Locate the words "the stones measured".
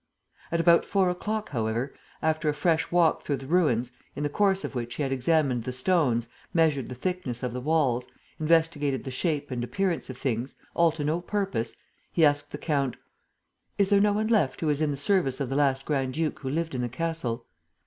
5.63-6.89